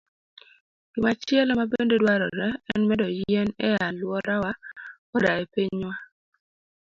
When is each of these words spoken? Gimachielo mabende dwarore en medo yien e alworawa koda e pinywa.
Gimachielo 0.93 1.51
mabende 1.59 1.95
dwarore 2.01 2.47
en 2.73 2.81
medo 2.87 3.05
yien 3.17 3.49
e 3.69 3.71
alworawa 3.87 4.51
koda 5.09 5.31
e 5.41 5.43
pinywa. 5.53 5.93